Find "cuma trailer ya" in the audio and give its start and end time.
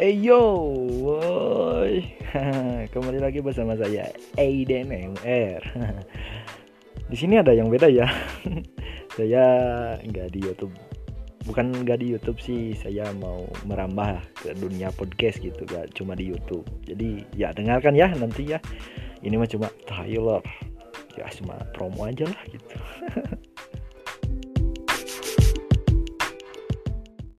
19.52-21.28